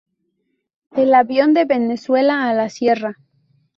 [0.95, 3.19] El avión de Venezuela a la Sierra.